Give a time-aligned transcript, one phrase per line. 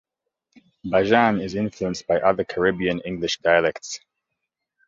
[0.83, 3.99] Bajan is influenced by other Caribbean English dialects.